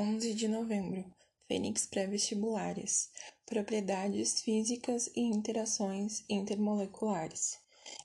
11 0.00 0.32
de 0.32 0.46
novembro. 0.46 1.04
Fênix 1.48 1.84
pré-vestibulares. 1.84 3.10
Propriedades 3.44 4.40
físicas 4.40 5.10
e 5.16 5.22
interações 5.22 6.22
intermoleculares. 6.28 7.58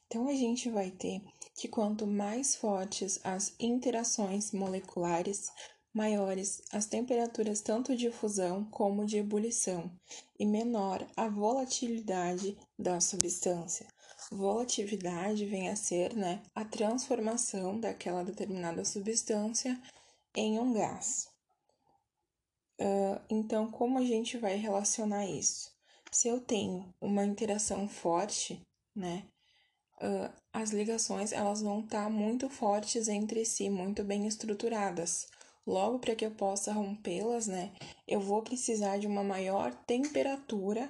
Então, 0.07 0.27
a 0.27 0.33
gente 0.33 0.71
vai 0.71 0.89
ter 0.89 1.21
que 1.53 1.67
quanto 1.67 2.07
mais 2.07 2.55
fortes 2.55 3.19
as 3.23 3.53
interações 3.59 4.51
moleculares, 4.51 5.51
maiores 5.93 6.63
as 6.71 6.87
temperaturas 6.87 7.61
tanto 7.61 7.95
de 7.95 8.09
fusão 8.09 8.65
como 8.71 9.05
de 9.05 9.17
ebulição, 9.17 9.91
e 10.39 10.47
menor 10.47 11.05
a 11.15 11.29
volatilidade 11.29 12.57
da 12.75 12.99
substância. 12.99 13.85
Volatilidade 14.31 15.45
vem 15.45 15.69
a 15.69 15.75
ser 15.75 16.15
né, 16.15 16.41
a 16.55 16.65
transformação 16.65 17.79
daquela 17.79 18.23
determinada 18.23 18.83
substância 18.83 19.79
em 20.35 20.57
um 20.57 20.73
gás. 20.73 21.31
Uh, 22.79 23.21
então, 23.29 23.69
como 23.69 23.99
a 23.99 24.03
gente 24.03 24.37
vai 24.37 24.55
relacionar 24.55 25.25
isso? 25.25 25.71
Se 26.11 26.27
eu 26.27 26.39
tenho 26.39 26.93
uma 27.01 27.23
interação 27.25 27.87
forte, 27.87 28.61
né, 28.95 29.23
uh, 30.01 30.31
as 30.51 30.71
ligações 30.71 31.31
elas 31.31 31.61
vão 31.61 31.79
estar 31.81 32.05
tá 32.05 32.09
muito 32.09 32.49
fortes 32.49 33.07
entre 33.07 33.45
si, 33.45 33.69
muito 33.69 34.03
bem 34.03 34.27
estruturadas. 34.27 35.27
Logo, 35.65 35.99
para 35.99 36.15
que 36.15 36.25
eu 36.25 36.31
possa 36.31 36.73
rompê-las, 36.73 37.47
né, 37.47 37.71
eu 38.07 38.19
vou 38.19 38.41
precisar 38.41 38.97
de 38.97 39.07
uma 39.07 39.23
maior 39.23 39.73
temperatura, 39.85 40.89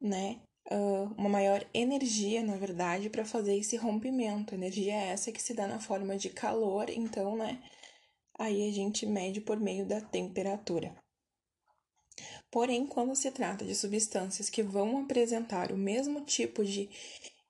né, 0.00 0.40
uh, 0.70 1.12
uma 1.18 1.28
maior 1.28 1.64
energia, 1.74 2.42
na 2.42 2.56
verdade, 2.56 3.10
para 3.10 3.24
fazer 3.24 3.56
esse 3.56 3.76
rompimento. 3.76 4.54
Energia 4.54 4.94
é 4.94 5.08
essa 5.08 5.32
que 5.32 5.42
se 5.42 5.54
dá 5.54 5.66
na 5.66 5.80
forma 5.80 6.16
de 6.16 6.30
calor, 6.30 6.88
então, 6.90 7.36
né, 7.36 7.62
aí 8.38 8.68
a 8.68 8.72
gente 8.72 9.06
mede 9.06 9.40
por 9.40 9.58
meio 9.58 9.86
da 9.86 10.00
temperatura. 10.00 10.94
Porém, 12.50 12.86
quando 12.86 13.16
se 13.16 13.30
trata 13.30 13.64
de 13.64 13.74
substâncias 13.74 14.48
que 14.48 14.62
vão 14.62 14.98
apresentar 14.98 15.72
o 15.72 15.76
mesmo 15.76 16.20
tipo 16.20 16.64
de 16.64 16.88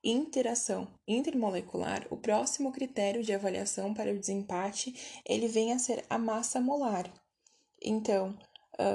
interação 0.03 0.89
intermolecular, 1.07 2.07
o 2.11 2.17
próximo 2.17 2.73
critério 2.73 3.23
de 3.23 3.33
avaliação 3.33 3.93
para 3.93 4.13
o 4.13 4.19
desempate, 4.19 5.21
ele 5.27 5.49
vem 5.49 5.73
a 5.73 5.79
ser 5.79 6.05
a 6.09 6.19
massa 6.19 6.61
molar. 6.61 7.13
Então, 7.83 8.39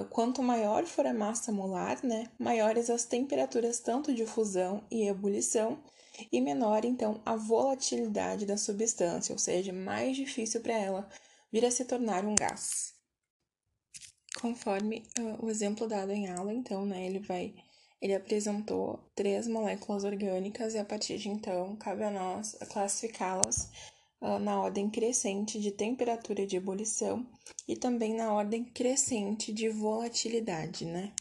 quanto 0.09 0.41
maior 0.41 0.85
for 0.85 1.05
a 1.05 1.13
massa 1.13 1.51
molar, 1.51 2.03
né, 2.03 2.29
maiores 2.39 2.89
as 2.89 3.05
temperaturas 3.05 3.79
tanto 3.79 4.13
de 4.13 4.25
fusão 4.25 4.83
e 4.89 5.07
ebulição, 5.07 5.79
e 6.31 6.41
menor 6.41 6.83
então 6.83 7.21
a 7.25 7.35
volatilidade 7.35 8.45
da 8.45 8.57
substância, 8.57 9.31
ou 9.31 9.39
seja, 9.39 9.71
mais 9.71 10.17
difícil 10.17 10.59
para 10.61 10.73
ela 10.73 11.09
vir 11.51 11.65
a 11.65 11.71
se 11.71 11.85
tornar 11.85 12.25
um 12.25 12.35
gás. 12.35 12.93
Conforme 14.39 15.03
uh, 15.19 15.45
o 15.45 15.49
exemplo 15.49 15.87
dado 15.87 16.11
em 16.11 16.29
aula, 16.29 16.53
então, 16.53 16.85
né, 16.85 17.05
ele 17.05 17.19
vai 17.19 17.53
ele 18.01 18.15
apresentou 18.15 19.11
três 19.13 19.45
moléculas 19.45 20.05
orgânicas 20.05 20.73
e 20.73 20.77
a 20.77 20.85
partir 20.85 21.17
de 21.17 21.27
então 21.27 21.75
cabe 21.75 22.03
a 22.03 22.09
nós 22.09 22.57
classificá-las 22.71 23.69
uh, 24.21 24.39
na 24.39 24.61
ordem 24.61 24.89
crescente 24.89 25.59
de 25.59 25.71
temperatura 25.71 26.47
de 26.47 26.55
ebulição 26.55 27.29
e 27.67 27.75
também 27.75 28.15
na 28.15 28.33
ordem 28.33 28.63
crescente 28.63 29.51
de 29.51 29.67
volatilidade, 29.69 30.85
né? 30.85 31.13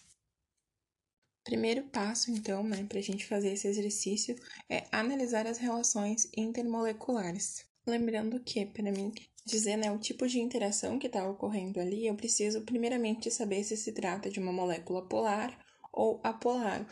Primeiro 1.44 1.82
passo, 1.84 2.30
então, 2.30 2.62
né, 2.62 2.84
para 2.86 2.98
a 2.98 3.02
gente 3.02 3.26
fazer 3.26 3.52
esse 3.54 3.66
exercício 3.66 4.36
é 4.68 4.86
analisar 4.92 5.46
as 5.46 5.56
relações 5.56 6.28
intermoleculares. 6.36 7.64
Lembrando 7.86 8.38
que, 8.40 8.66
para 8.66 8.92
mim, 8.92 9.14
dizer 9.44 9.77
né, 9.77 9.91
o 9.91 9.98
tipo 9.98 10.27
de 10.27 10.41
interação 10.41 10.98
que 10.98 11.06
está 11.06 11.28
ocorrendo 11.28 11.81
ali, 11.81 12.06
eu 12.06 12.14
preciso 12.14 12.62
primeiramente 12.62 13.31
saber 13.31 13.64
se 13.64 13.77
se 13.77 13.92
trata 13.92 14.30
de 14.30 14.39
uma 14.39 14.53
molécula 14.53 15.06
polar 15.08 15.58
ou 15.92 16.20
apolar. 16.22 16.86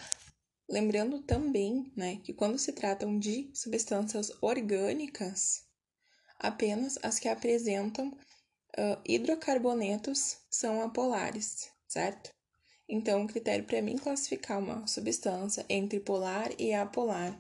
Lembrando 0.69 1.22
também 1.22 1.93
né, 1.97 2.16
que 2.25 2.32
quando 2.32 2.59
se 2.59 2.72
tratam 2.72 3.19
de 3.19 3.50
substâncias 3.54 4.32
orgânicas, 4.41 5.65
apenas 6.38 6.98
as 7.03 7.19
que 7.19 7.28
apresentam 7.28 8.09
uh, 8.09 9.00
hidrocarbonetos 9.04 10.38
são 10.50 10.82
apolares, 10.82 11.70
certo? 11.87 12.31
Então, 12.88 13.25
o 13.25 13.26
critério 13.26 13.65
para 13.65 13.82
mim 13.82 13.97
classificar 13.97 14.59
uma 14.59 14.87
substância 14.87 15.65
entre 15.69 16.00
polar 16.00 16.50
e 16.59 16.72
apolar 16.72 17.37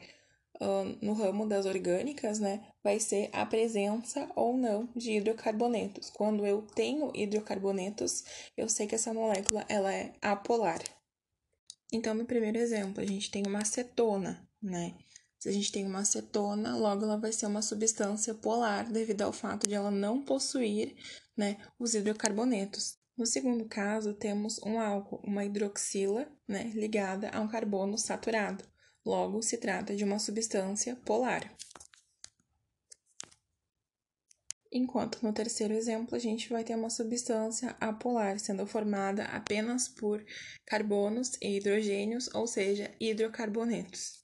no 1.02 1.12
ramo 1.12 1.46
das 1.46 1.66
orgânicas, 1.66 2.38
né, 2.38 2.66
vai 2.82 2.98
ser 2.98 3.28
a 3.32 3.44
presença 3.44 4.28
ou 4.34 4.56
não 4.56 4.88
de 4.94 5.12
hidrocarbonetos. 5.12 6.10
Quando 6.10 6.46
eu 6.46 6.62
tenho 6.62 7.10
hidrocarbonetos, 7.14 8.24
eu 8.56 8.68
sei 8.68 8.86
que 8.86 8.94
essa 8.94 9.12
molécula 9.12 9.64
ela 9.68 9.92
é 9.92 10.12
apolar. 10.22 10.80
Então, 11.92 12.14
no 12.14 12.24
primeiro 12.24 12.58
exemplo, 12.58 13.02
a 13.02 13.06
gente 13.06 13.30
tem 13.30 13.44
uma 13.46 13.60
acetona, 13.60 14.48
né? 14.60 14.94
Se 15.38 15.48
a 15.50 15.52
gente 15.52 15.70
tem 15.70 15.86
uma 15.86 16.00
acetona, 16.00 16.76
logo 16.76 17.04
ela 17.04 17.18
vai 17.18 17.30
ser 17.30 17.46
uma 17.46 17.62
substância 17.62 18.34
polar 18.34 18.90
devido 18.90 19.22
ao 19.22 19.32
fato 19.32 19.68
de 19.68 19.74
ela 19.74 19.90
não 19.90 20.24
possuir, 20.24 20.96
né, 21.36 21.58
os 21.78 21.94
hidrocarbonetos. 21.94 22.98
No 23.16 23.26
segundo 23.26 23.64
caso, 23.66 24.14
temos 24.14 24.58
um 24.62 24.80
álcool, 24.80 25.20
uma 25.22 25.44
hidroxila, 25.44 26.26
né, 26.48 26.64
ligada 26.74 27.30
a 27.30 27.40
um 27.40 27.48
carbono 27.48 27.96
saturado. 27.96 28.64
Logo, 29.06 29.40
se 29.40 29.56
trata 29.56 29.94
de 29.94 30.02
uma 30.02 30.18
substância 30.18 30.96
polar. 30.96 31.56
Enquanto 34.72 35.22
no 35.22 35.32
terceiro 35.32 35.72
exemplo 35.72 36.16
a 36.16 36.18
gente 36.18 36.48
vai 36.50 36.64
ter 36.64 36.74
uma 36.74 36.90
substância 36.90 37.76
apolar, 37.80 38.40
sendo 38.40 38.66
formada 38.66 39.22
apenas 39.26 39.86
por 39.86 40.26
carbonos 40.66 41.38
e 41.40 41.56
hidrogênios, 41.56 42.28
ou 42.34 42.48
seja, 42.48 42.92
hidrocarbonetos. 42.98 44.20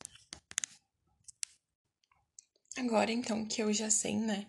Agora, 2.77 3.13
então, 3.13 3.47
que 3.47 3.63
eu 3.63 3.73
já 3.73 3.89
sei, 3.89 4.17
né, 4.17 4.49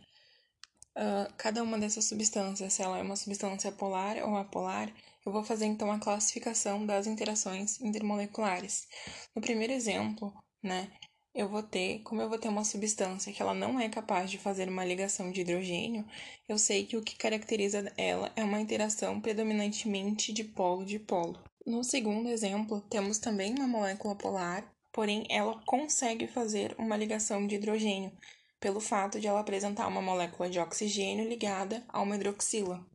uh, 0.97 1.31
cada 1.37 1.61
uma 1.61 1.77
dessas 1.77 2.05
substâncias, 2.05 2.73
se 2.73 2.81
ela 2.81 2.97
é 2.97 3.03
uma 3.03 3.15
substância 3.15 3.71
polar 3.71 4.17
ou 4.17 4.35
apolar, 4.35 4.91
eu 5.25 5.31
vou 5.31 5.43
fazer 5.43 5.65
então 5.65 5.91
a 5.91 5.99
classificação 5.99 6.85
das 6.85 7.07
interações 7.07 7.79
intermoleculares. 7.81 8.87
No 9.35 9.41
primeiro 9.41 9.73
exemplo, 9.73 10.33
né, 10.61 10.91
eu 11.33 11.49
vou 11.49 11.63
ter, 11.63 11.99
como 12.03 12.21
eu 12.21 12.29
vou 12.29 12.37
ter 12.37 12.47
uma 12.47 12.63
substância 12.63 13.33
que 13.33 13.41
ela 13.41 13.53
não 13.53 13.79
é 13.79 13.89
capaz 13.89 14.29
de 14.29 14.37
fazer 14.37 14.69
uma 14.69 14.85
ligação 14.85 15.31
de 15.31 15.41
hidrogênio, 15.41 16.05
eu 16.47 16.59
sei 16.59 16.85
que 16.85 16.95
o 16.95 17.01
que 17.01 17.15
caracteriza 17.15 17.91
ela 17.97 18.31
é 18.35 18.43
uma 18.43 18.61
interação 18.61 19.19
predominantemente 19.19 20.31
de 20.31 20.43
polo 20.43 20.85
de 20.85 20.99
polo. 20.99 21.39
No 21.65 21.83
segundo 21.83 22.29
exemplo, 22.29 22.81
temos 22.81 23.17
também 23.17 23.55
uma 23.55 23.67
molécula 23.67 24.15
polar, 24.15 24.71
porém 24.91 25.25
ela 25.29 25.59
consegue 25.65 26.27
fazer 26.27 26.75
uma 26.77 26.95
ligação 26.95 27.47
de 27.47 27.55
hidrogênio, 27.55 28.11
pelo 28.59 28.79
fato 28.79 29.19
de 29.19 29.25
ela 29.25 29.39
apresentar 29.39 29.87
uma 29.87 30.01
molécula 30.01 30.49
de 30.49 30.59
oxigênio 30.59 31.27
ligada 31.27 31.83
a 31.87 32.01
uma 32.01 32.15
hidroxila. 32.15 32.85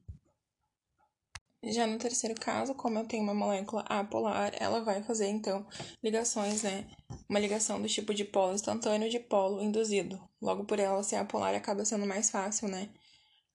Já 1.63 1.87
no 1.87 1.99
terceiro 1.99 2.39
caso, 2.41 2.75
como 2.75 2.99
eu 2.99 3.07
tenho 3.07 3.25
uma 3.25 3.35
molécula 3.35 3.83
apolar, 3.89 4.53
ela 4.61 4.81
vai 4.81 5.03
fazer 5.03 5.27
então 5.27 5.67
ligações, 6.03 6.63
né? 6.63 6.89
Uma 7.29 7.41
ligação 7.41 7.83
do 7.83 7.89
tipo 7.89 8.15
de 8.15 8.25
polo 8.25 8.55
instantâneo 8.55 9.11
de 9.11 9.19
polo 9.19 9.61
induzido. 9.61 10.23
Logo 10.41 10.65
por 10.65 10.79
ela 10.79 11.03
ser 11.03 11.17
apolar 11.17 11.55
acaba 11.55 11.85
sendo 11.85 12.07
mais 12.07 12.31
fácil, 12.31 12.69
né? 12.69 12.89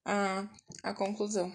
A, 0.06 0.46
a 0.84 0.94
conclusão. 0.94 1.52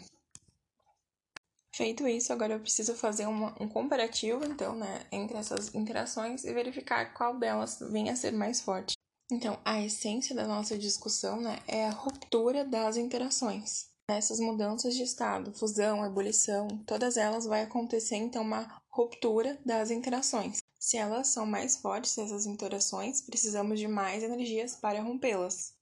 Feito 1.76 2.08
isso, 2.08 2.32
agora 2.32 2.54
eu 2.54 2.60
preciso 2.60 2.94
fazer 2.94 3.26
uma, 3.26 3.54
um 3.62 3.69
comparativo, 3.69 4.44
então, 4.44 4.75
né, 4.75 5.06
entre 5.12 5.37
essas 5.37 5.72
interações 5.75 6.42
e 6.44 6.53
verificar 6.53 7.14
qual 7.14 7.38
delas 7.38 7.78
vem 7.92 8.10
a 8.10 8.16
ser 8.16 8.32
mais 8.32 8.60
forte. 8.60 8.94
Então, 9.31 9.60
a 9.64 9.81
essência 9.81 10.34
da 10.34 10.44
nossa 10.44 10.76
discussão, 10.76 11.41
né, 11.41 11.60
é 11.69 11.87
a 11.87 11.91
ruptura 11.91 12.64
das 12.64 12.97
interações. 12.97 13.87
Essas 14.10 14.41
mudanças 14.41 14.94
de 14.94 15.02
estado, 15.02 15.52
fusão, 15.52 16.02
ebulição, 16.02 16.66
todas 16.87 17.19
elas 17.19 17.44
vai 17.44 17.62
acontecer 17.62 18.16
então 18.16 18.40
uma 18.40 18.81
ruptura 18.88 19.60
das 19.66 19.90
interações. 19.90 20.60
Se 20.81 20.96
elas 20.96 21.28
são 21.28 21.44
mais 21.44 21.76
fortes, 21.76 22.16
essas 22.16 22.46
interações, 22.46 23.20
precisamos 23.20 23.78
de 23.78 23.87
mais 23.87 24.22
energias 24.22 24.75
para 24.75 25.02
rompê-las. 25.02 25.75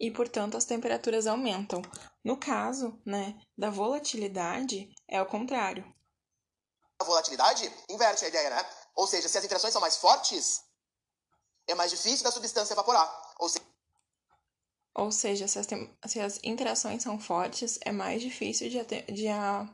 E, 0.00 0.10
portanto, 0.10 0.56
as 0.56 0.64
temperaturas 0.64 1.28
aumentam. 1.28 1.80
No 2.24 2.36
caso, 2.36 3.00
né, 3.06 3.40
da 3.56 3.70
volatilidade, 3.70 4.92
é 5.06 5.22
o 5.22 5.26
contrário. 5.26 5.84
A 6.98 7.04
volatilidade 7.04 7.72
inverte 7.88 8.24
a 8.24 8.28
ideia, 8.28 8.50
né? 8.50 8.66
Ou 8.96 9.06
seja, 9.06 9.28
se 9.28 9.38
as 9.38 9.44
interações 9.44 9.72
são 9.72 9.80
mais 9.80 9.96
fortes, 9.96 10.64
é 11.68 11.74
mais 11.74 11.92
difícil 11.92 12.24
da 12.24 12.32
substância 12.32 12.74
evaporar. 12.74 13.34
Ou 13.38 13.48
seja, 13.48 13.64
ou 14.94 15.10
seja, 15.10 15.48
se 15.48 15.58
as, 15.58 15.66
se 16.06 16.20
as 16.20 16.40
interações 16.44 17.02
são 17.02 17.18
fortes, 17.18 17.78
é 17.84 17.90
mais 17.90 18.22
difícil 18.22 18.68
de, 18.68 18.84
de 19.12 19.28
a 19.28 19.68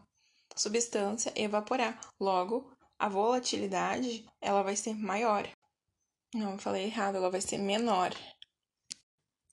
substância 0.57 1.33
evaporar. 1.37 2.01
Logo, 2.19 2.73
a 2.99 3.09
volatilidade 3.09 4.27
ela 4.41 4.63
vai 4.63 4.77
ser 4.77 4.95
maior. 4.95 5.49
Não, 6.35 6.59
falei 6.59 6.85
errado, 6.85 7.17
ela 7.17 7.31
vai 7.31 7.41
ser 7.41 7.59
menor. 7.59 8.15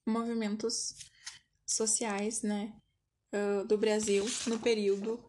Movimentos 0.05 0.95
sociais, 1.65 2.41
né? 2.43 2.73
do 3.67 3.77
Brasil 3.77 4.25
no 4.47 4.59
período 4.59 5.19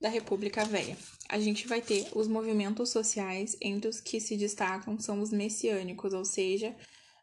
da 0.00 0.08
República 0.08 0.64
Velha. 0.64 0.96
A 1.28 1.38
gente 1.38 1.66
vai 1.66 1.82
ter 1.82 2.08
os 2.14 2.26
movimentos 2.26 2.90
sociais, 2.90 3.56
entre 3.60 3.88
os 3.88 4.00
que 4.00 4.20
se 4.20 4.36
destacam 4.36 4.98
são 4.98 5.20
os 5.20 5.30
messiânicos, 5.30 6.14
ou 6.14 6.24
seja, 6.24 6.74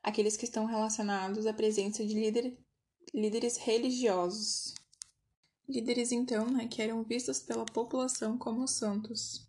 aqueles 0.07 0.38
que 0.38 0.45
estão 0.45 0.65
relacionados 0.65 1.45
à 1.45 1.54
presença 1.54 2.06
de 2.06 2.13
líder, 2.13 2.57
líderes 3.13 3.57
religiosos. 3.57 4.74
Líderes, 5.68 6.13
então, 6.13 6.50
né, 6.50 6.65
que 6.65 6.81
eram 6.81 7.04
vistos 7.04 7.39
pela 7.39 7.65
população 7.65 8.38
como 8.38 8.65
santos. 8.68 9.45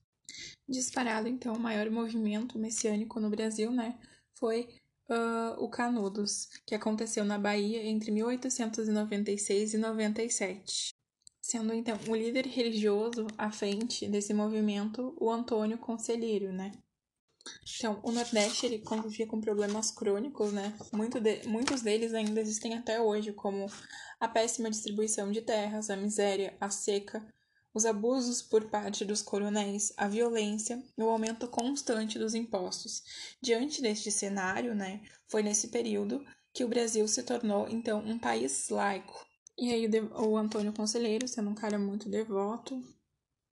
Disparado, 0.69 1.29
então, 1.29 1.55
o 1.55 1.61
maior 1.61 1.89
movimento 1.91 2.59
messiânico 2.59 3.21
no 3.21 3.31
Brasil, 3.31 3.71
né, 3.71 3.97
foi 4.35 4.69
uh, 5.09 5.63
o 5.63 5.71
Canudos, 5.71 6.49
que 6.67 6.75
aconteceu 6.75 7.25
na 7.25 7.39
Bahia 7.39 7.87
entre 7.87 8.11
1896 8.11 9.75
e 9.75 9.79
97 9.79 10.99
sendo 11.41 11.73
então 11.73 11.97
o 12.07 12.15
líder 12.15 12.47
religioso 12.47 13.27
à 13.39 13.51
frente 13.51 14.07
desse 14.07 14.35
movimento 14.35 15.17
o 15.19 15.31
Antônio 15.31 15.79
Conselheiro, 15.79 16.53
né? 16.53 16.73
Então, 17.77 18.01
o 18.03 18.11
Nordeste 18.11 18.67
ele 18.67 18.79
convivia 18.81 19.27
com 19.27 19.41
problemas 19.41 19.91
crônicos, 19.91 20.53
né? 20.53 20.77
Muito 20.93 21.21
de, 21.21 21.47
muitos 21.47 21.83
deles 21.83 22.15
ainda 22.15 22.41
existem 22.41 22.75
até 22.75 23.01
hoje, 23.01 23.33
como 23.33 23.67
a 24.21 24.29
péssima 24.29 24.71
distribuição 24.71 25.31
de 25.31 25.43
terras, 25.43 25.91
a 25.91 25.97
miséria, 25.97 26.57
a 26.61 26.71
seca, 26.71 27.27
os 27.73 27.87
abusos 27.87 28.43
por 28.43 28.69
parte 28.71 29.05
dos 29.05 29.23
coronéis, 29.23 29.93
a 29.97 30.09
violência 30.09 30.83
e 30.97 31.03
o 31.03 31.09
aumento 31.09 31.47
constante 31.49 32.19
dos 32.19 32.35
impostos. 32.35 33.03
Diante 33.41 33.81
deste 33.81 34.11
cenário, 34.11 34.75
né, 34.75 35.01
foi 35.29 35.43
nesse 35.43 35.69
período 35.69 36.25
que 36.53 36.65
o 36.65 36.69
Brasil 36.69 37.07
se 37.07 37.23
tornou 37.23 37.69
então 37.69 38.01
um 38.01 38.19
país 38.19 38.69
laico, 38.69 39.29
e 39.57 39.73
aí 39.73 39.89
o 40.17 40.37
Antônio 40.37 40.73
Conselheiro, 40.73 41.27
sendo 41.27 41.51
um 41.51 41.55
cara 41.55 41.79
muito 41.79 42.09
devoto, 42.09 42.77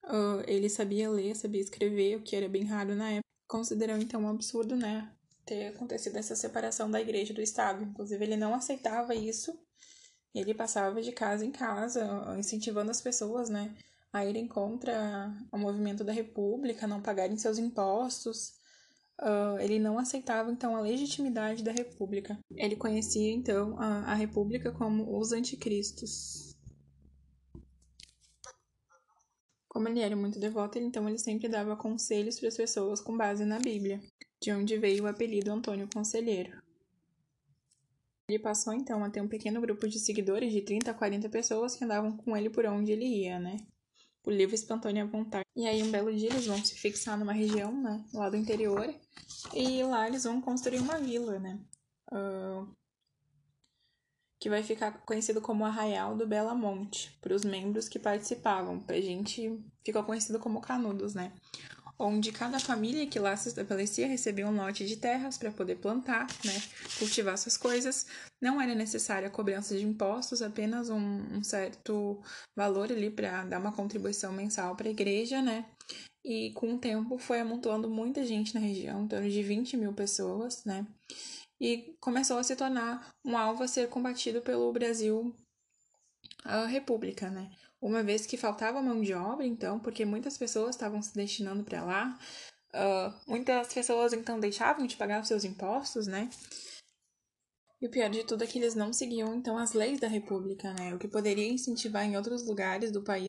uh, 0.05 0.43
ele 0.47 0.69
sabia 0.69 1.11
ler, 1.11 1.35
sabia 1.35 1.61
escrever, 1.61 2.17
o 2.17 2.23
que 2.23 2.37
era 2.37 2.49
bem 2.49 2.65
raro 2.65 2.95
na 2.95 3.11
época. 3.11 3.26
Considerou 3.47 3.97
então 3.97 4.23
um 4.23 4.29
absurdo, 4.29 4.75
né, 4.75 5.11
ter 5.45 5.69
acontecido 5.69 6.17
essa 6.17 6.35
separação 6.35 6.91
da 6.91 7.01
igreja 7.01 7.33
do 7.33 7.41
Estado. 7.41 7.85
Inclusive, 7.85 8.25
ele 8.25 8.37
não 8.37 8.55
aceitava 8.55 9.15
isso. 9.15 9.57
Ele 10.35 10.53
passava 10.53 11.01
de 11.01 11.13
casa 11.13 11.45
em 11.45 11.53
casa, 11.53 12.05
incentivando 12.37 12.91
as 12.91 13.01
pessoas, 13.01 13.49
né, 13.49 13.75
a 14.13 14.25
irem 14.27 14.47
contra 14.47 15.33
o 15.53 15.57
movimento 15.57 16.05
da 16.05 16.13
República, 16.13 16.87
não 16.87 17.01
pagarem 17.01 17.39
seus 17.39 17.59
impostos. 17.59 18.55
Uh, 19.21 19.59
ele 19.61 19.79
não 19.79 19.99
aceitava 19.99 20.51
então 20.51 20.77
a 20.77 20.81
legitimidade 20.81 21.63
da 21.63 21.73
República. 21.73 22.39
Ele 22.55 22.77
conhecia 22.77 23.33
então 23.33 23.79
a, 23.79 24.13
a 24.13 24.15
República 24.15 24.73
como 24.73 25.19
os 25.19 25.33
anticristos. 25.33 26.56
Como 29.77 29.91
ele 29.91 30.01
era 30.01 30.17
muito 30.17 30.39
devoto, 30.39 30.79
então 30.79 31.07
ele 31.07 31.19
sempre 31.19 31.51
dava 31.51 31.77
conselhos 31.77 32.41
para 32.41 32.49
as 32.49 32.57
pessoas 32.57 32.99
com 32.99 33.15
base 33.15 33.45
na 33.45 33.59
Bíblia, 33.59 34.01
de 34.41 34.51
onde 34.51 34.79
veio 34.79 35.05
o 35.05 35.07
apelido 35.07 35.53
Antônio 35.53 35.87
Conselheiro. 35.93 36.59
Ele 38.27 38.39
passou 38.39 38.73
então 38.73 39.05
a 39.05 39.11
ter 39.11 39.21
um 39.21 39.29
pequeno 39.29 39.61
grupo 39.61 39.87
de 39.87 39.99
seguidores 39.99 40.51
de 40.51 40.63
30 40.63 40.91
a 40.91 40.95
40 40.95 41.29
pessoas 41.29 41.77
que 41.77 41.85
andavam 41.85 42.17
com 42.17 42.35
ele 42.35 42.49
por 42.49 42.65
onde 42.65 42.91
ele 42.91 43.05
ia, 43.05 43.39
né? 43.39 43.59
o 44.25 44.31
livro 44.31 44.55
espontâneo 44.55 45.05
à 45.05 45.07
vontade. 45.07 45.45
E 45.55 45.67
aí, 45.67 45.83
um 45.83 45.91
belo 45.91 46.11
dia, 46.11 46.31
eles 46.31 46.47
vão 46.47 46.57
se 46.65 46.75
fixar 46.75 47.19
numa 47.19 47.35
região, 47.35 47.71
né, 47.79 48.03
lá 48.15 48.31
do 48.31 48.37
interior, 48.39 48.89
e 49.53 49.83
lá 49.83 50.09
eles 50.09 50.25
vão 50.25 50.41
construir 50.41 50.79
uma 50.79 50.99
vila, 50.99 51.39
né, 51.39 51.61
uh, 52.13 52.67
que 54.39 54.51
vai 54.51 54.63
ficar 54.63 54.93
conhecido 55.05 55.41
como 55.41 55.65
Arraial 55.65 56.17
do 56.17 56.27
Bela 56.27 56.55
Monte, 56.55 57.17
para 57.21 57.35
os 57.35 57.45
membros 57.45 57.89
que 57.89 57.99
participavam. 57.99 58.81
Pra 58.81 59.01
gente, 59.01 59.59
ficou 59.85 60.03
conhecido 60.05 60.39
como 60.39 60.61
Canudos, 60.61 61.15
né 61.15 61.33
onde 61.99 62.31
cada 62.31 62.59
família 62.59 63.07
que 63.07 63.19
lá 63.19 63.37
se 63.37 63.49
estabelecia 63.49 64.07
recebia 64.07 64.47
um 64.47 64.55
lote 64.55 64.87
de 64.87 64.97
terras 64.97 65.39
para 65.39 65.51
poder 65.51 65.77
plantar, 65.77 66.27
né, 66.45 66.63
cultivar 66.99 67.39
suas 67.39 67.57
coisas. 67.57 68.07
Não 68.41 68.61
era 68.61 68.75
necessária 68.75 69.29
a 69.29 69.31
cobrança 69.31 69.77
de 69.77 69.85
impostos, 69.85 70.43
apenas 70.43 70.91
um, 70.91 71.39
um 71.39 71.43
certo 71.43 72.21
valor 72.55 72.93
ali 72.93 73.11
para 73.11 73.45
dar 73.45 73.59
uma 73.59 73.73
contribuição 73.73 74.33
mensal 74.33 74.77
para 74.77 74.89
a 74.89 74.91
igreja, 74.91 75.41
né? 75.41 75.65
E 76.25 76.51
com 76.53 76.75
o 76.75 76.79
tempo 76.79 77.19
foi 77.19 77.41
amontoando 77.41 77.89
muita 77.89 78.27
gente 78.27 78.53
na 78.53 78.61
região, 78.61 79.05
em 79.05 79.09
torno 79.09 79.31
de 79.31 79.43
20 79.43 79.77
mil 79.77 79.93
pessoas, 79.93 80.65
né? 80.65 80.85
E 81.61 81.97
começou 82.01 82.39
a 82.39 82.43
se 82.43 82.55
tornar 82.55 83.11
um 83.25 83.37
alvo 83.37 83.63
a 83.63 83.69
ser 83.69 83.89
combatido 83.89 84.43
pelo 84.43 84.73
Brasil 84.73 85.35
a 86.45 86.67
República, 86.67 87.31
né? 87.31 87.51
uma 87.81 88.03
vez 88.03 88.27
que 88.27 88.37
faltava 88.37 88.83
mão 88.83 89.01
de 89.01 89.15
obra, 89.15 89.47
então, 89.47 89.79
porque 89.79 90.05
muitas 90.05 90.39
pessoas 90.39 90.71
estavam 90.71 91.03
se 91.03 91.15
destinando 91.15 91.63
para 91.65 91.85
lá, 91.85 92.19
uh, 92.75 93.31
muitas 93.31 93.73
pessoas 93.73 94.13
então 94.13 94.41
deixavam 94.41 94.87
de 94.87 94.97
pagar 94.97 95.21
os 95.21 95.29
seus 95.29 95.45
impostos, 95.45 96.07
né? 96.07 96.29
E 97.81 97.87
o 97.87 97.91
pior 97.91 98.09
de 98.09 98.25
tudo 98.25 98.43
é 98.43 98.47
que 98.47 98.59
eles 98.59 98.75
não 98.75 98.93
seguiam 98.93 99.35
então 99.35 99.59
as 99.59 99.73
leis 99.73 100.01
da 100.01 100.09
República, 100.09 100.73
né? 100.73 100.95
O 100.95 100.99
que 100.99 101.07
poderia 101.07 101.49
incentivar 101.49 102.05
em 102.05 102.17
outros 102.17 102.47
lugares 102.47 102.91
do 102.91 103.03
país, 103.05 103.29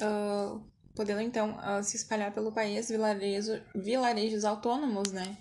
uh, 0.00 0.62
podendo 0.94 1.22
então 1.22 1.56
uh, 1.58 1.82
se 1.82 1.96
espalhar 1.96 2.32
pelo 2.34 2.52
país 2.52 2.88
vilarejo, 2.88 3.62
vilarejos 3.74 4.44
autônomos, 4.44 5.10
né? 5.10 5.38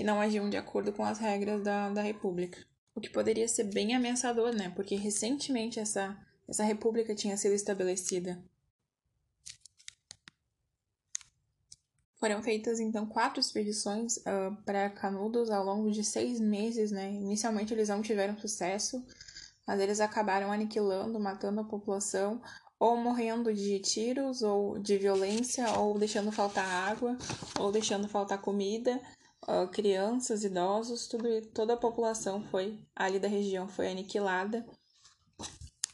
Que 0.00 0.04
não 0.04 0.18
agiam 0.18 0.48
de 0.48 0.56
acordo 0.56 0.94
com 0.94 1.04
as 1.04 1.18
regras 1.18 1.62
da, 1.62 1.90
da 1.90 2.00
República. 2.00 2.58
O 2.94 3.02
que 3.02 3.10
poderia 3.10 3.46
ser 3.46 3.64
bem 3.64 3.94
ameaçador, 3.94 4.50
né? 4.50 4.72
Porque 4.74 4.94
recentemente 4.94 5.78
essa 5.78 6.16
essa 6.48 6.64
república 6.64 7.14
tinha 7.14 7.36
sido 7.36 7.52
estabelecida. 7.52 8.42
Foram 12.16 12.42
feitas 12.42 12.80
então 12.80 13.04
quatro 13.04 13.40
expedições 13.40 14.16
uh, 14.16 14.56
para 14.64 14.88
Canudos 14.88 15.50
ao 15.50 15.62
longo 15.62 15.90
de 15.90 16.02
seis 16.02 16.40
meses, 16.40 16.90
né? 16.90 17.12
Inicialmente 17.12 17.74
eles 17.74 17.90
não 17.90 18.00
tiveram 18.00 18.38
sucesso, 18.38 19.04
mas 19.66 19.78
eles 19.80 20.00
acabaram 20.00 20.50
aniquilando, 20.50 21.20
matando 21.20 21.60
a 21.60 21.64
população, 21.64 22.40
ou 22.78 22.96
morrendo 22.96 23.52
de 23.52 23.78
tiros, 23.80 24.40
ou 24.40 24.78
de 24.78 24.96
violência, 24.96 25.68
ou 25.78 25.98
deixando 25.98 26.32
faltar 26.32 26.64
água, 26.64 27.18
ou 27.58 27.70
deixando 27.70 28.08
faltar 28.08 28.40
comida. 28.40 28.98
Crianças, 29.72 30.44
idosos, 30.44 31.06
tudo, 31.08 31.42
toda 31.54 31.74
a 31.74 31.76
população 31.76 32.42
foi 32.50 32.78
ali 32.94 33.18
da 33.18 33.28
região 33.28 33.68
foi 33.68 33.90
aniquilada 33.90 34.64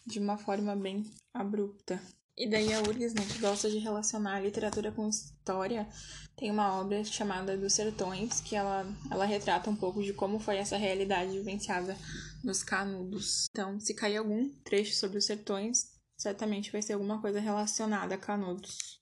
de 0.07 0.19
uma 0.19 0.39
forma 0.39 0.77
bem 0.77 1.05
abrupta. 1.35 2.01
E 2.39 2.47
daí 2.47 2.73
a 2.75 2.81
URGS, 2.81 3.15
né, 3.15 3.25
que 3.27 3.39
gosta 3.39 3.71
de 3.71 3.79
relacionar 3.79 4.41
literatura 4.41 4.93
com 4.93 5.09
história, 5.09 5.89
tem 6.37 6.51
uma 6.51 6.79
obra 6.79 7.03
chamada 7.03 7.57
Dos 7.57 7.73
Sertões, 7.73 8.43
que 8.43 8.55
ela, 8.55 8.87
ela 9.11 9.25
retrata 9.25 9.71
um 9.71 9.77
pouco 9.77 10.03
de 10.03 10.13
como 10.13 10.39
foi 10.39 10.59
essa 10.59 10.77
realidade 10.77 11.33
vivenciada 11.33 11.97
nos 12.45 12.63
canudos. 12.63 13.47
Então, 13.51 13.81
se 13.81 13.95
cair 13.95 14.19
algum 14.19 14.51
trecho 14.65 14.95
sobre 14.95 15.17
os 15.17 15.25
sertões, 15.25 15.97
certamente 16.19 16.71
vai 16.71 16.83
ser 16.83 16.93
alguma 16.93 17.23
coisa 17.23 17.41
relacionada 17.41 18.15
a 18.15 18.19
canudos. 18.19 19.01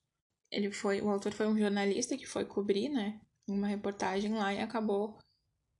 Ele 0.49 0.71
foi, 0.71 1.01
o 1.01 1.11
autor 1.11 1.33
foi 1.33 1.49
um 1.49 1.59
jornalista 1.59 2.17
que 2.17 2.27
foi 2.27 2.45
cobrir, 2.45 2.89
né, 2.89 3.21
uma 3.49 3.67
reportagem 3.67 4.33
lá 4.35 4.53
e 4.53 4.61
acabou 4.61 5.19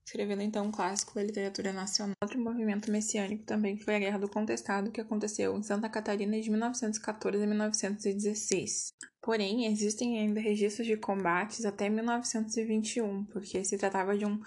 escrevendo 0.07 0.43
então 0.43 0.67
um 0.67 0.71
clássico 0.71 1.15
da 1.15 1.23
literatura 1.23 1.73
nacional. 1.73 2.15
Outro 2.23 2.39
movimento 2.39 2.91
messiânico 2.91 3.45
também 3.45 3.79
foi 3.79 3.97
a 3.97 3.99
Guerra 3.99 4.19
do 4.19 4.29
Contestado, 4.29 4.91
que 4.91 5.01
aconteceu 5.01 5.57
em 5.57 5.63
Santa 5.63 5.89
Catarina 5.89 6.39
de 6.39 6.51
1914 6.51 7.43
a 7.43 7.47
1916. 7.47 8.93
Porém, 9.23 9.67
existem 9.67 10.19
ainda 10.19 10.41
registros 10.41 10.87
de 10.87 10.99
combates 10.99 11.65
até 11.65 11.89
1921, 11.89 13.25
porque 13.25 13.65
se 13.65 13.79
tratava 13.79 14.17
de 14.17 14.27
um, 14.27 14.39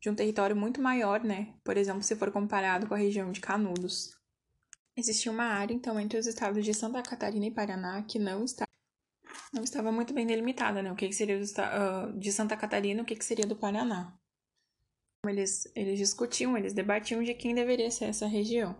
de 0.00 0.10
um 0.10 0.14
território 0.14 0.56
muito 0.56 0.82
maior, 0.82 1.22
né? 1.22 1.54
Por 1.62 1.76
exemplo, 1.76 2.02
se 2.02 2.16
for 2.16 2.32
comparado 2.32 2.88
com 2.88 2.94
a 2.94 2.98
região 2.98 3.30
de 3.30 3.40
Canudos. 3.40 4.16
Existia 4.96 5.30
uma 5.30 5.44
área, 5.44 5.74
então, 5.74 5.98
entre 5.98 6.18
os 6.18 6.26
estados 6.26 6.64
de 6.64 6.74
Santa 6.74 7.02
Catarina 7.02 7.46
e 7.46 7.50
Paraná 7.50 8.02
que 8.02 8.18
não 8.18 8.44
está 8.44 8.64
não 9.54 9.62
estava 9.62 9.92
muito 9.92 10.12
bem 10.12 10.26
delimitada, 10.26 10.82
né? 10.82 10.90
O 10.92 10.96
que, 10.96 11.08
que 11.08 11.14
seria 11.14 11.38
do, 11.38 11.44
uh, 11.44 12.18
de 12.18 12.32
Santa 12.32 12.56
Catarina, 12.56 13.02
o 13.02 13.04
que, 13.04 13.14
que 13.14 13.24
seria 13.24 13.46
do 13.46 13.56
Paraná. 13.56 14.12
Eles, 15.26 15.70
eles 15.74 15.98
discutiam, 15.98 16.56
eles 16.56 16.74
debatiam 16.74 17.22
de 17.22 17.32
quem 17.34 17.54
deveria 17.54 17.90
ser 17.90 18.06
essa 18.06 18.26
região. 18.26 18.76